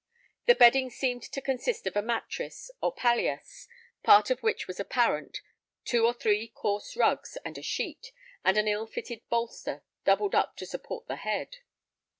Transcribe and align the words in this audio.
The 0.47 0.55
bedding 0.55 0.89
seemed 0.89 1.21
to 1.31 1.41
consist 1.41 1.85
of 1.85 1.95
a 1.95 2.01
mattress 2.01 2.71
or 2.81 2.91
palliass, 2.91 3.67
part 4.01 4.31
of 4.31 4.41
which 4.41 4.65
was 4.65 4.79
apparent, 4.79 5.41
two 5.85 6.07
or 6.07 6.13
three 6.15 6.47
coarse 6.47 6.97
rugs 6.97 7.37
and 7.45 7.55
a 7.55 7.61
sheet, 7.61 8.11
with 8.43 8.57
an 8.57 8.67
ill 8.67 8.87
filled 8.87 9.19
bolster, 9.29 9.83
doubled 10.03 10.33
up 10.33 10.57
to 10.57 10.65
support 10.65 11.07
the 11.07 11.17
head. 11.17 11.57